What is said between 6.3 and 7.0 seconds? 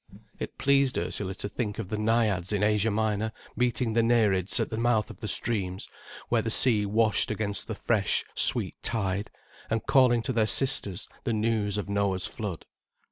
the sea